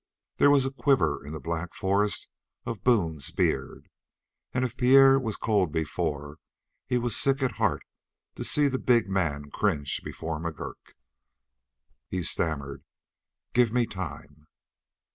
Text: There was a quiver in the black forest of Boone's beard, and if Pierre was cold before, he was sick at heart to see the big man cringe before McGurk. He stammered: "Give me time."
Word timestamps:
There 0.37 0.49
was 0.49 0.65
a 0.65 0.71
quiver 0.71 1.23
in 1.23 1.31
the 1.31 1.39
black 1.39 1.75
forest 1.75 2.27
of 2.65 2.83
Boone's 2.83 3.29
beard, 3.31 3.87
and 4.51 4.65
if 4.65 4.75
Pierre 4.75 5.19
was 5.19 5.37
cold 5.37 5.71
before, 5.71 6.39
he 6.87 6.97
was 6.97 7.15
sick 7.15 7.43
at 7.43 7.57
heart 7.61 7.83
to 8.33 8.43
see 8.43 8.67
the 8.67 8.79
big 8.79 9.07
man 9.07 9.51
cringe 9.51 10.01
before 10.03 10.39
McGurk. 10.39 10.95
He 12.07 12.23
stammered: 12.23 12.83
"Give 13.53 13.71
me 13.71 13.85
time." 13.85 14.47